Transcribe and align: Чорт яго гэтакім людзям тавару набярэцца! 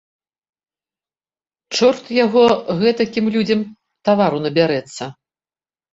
Чорт 1.75 2.05
яго 2.25 2.43
гэтакім 2.81 3.25
людзям 3.35 3.61
тавару 4.11 4.37
набярэцца! 4.47 5.03